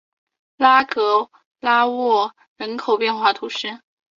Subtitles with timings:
[0.57, 1.29] 拉格
[1.59, 3.81] 拉沃人口变化图示